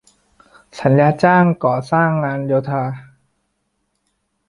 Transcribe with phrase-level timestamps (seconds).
[0.81, 2.83] สัญญาจ้างก่อสร้างงานโยธา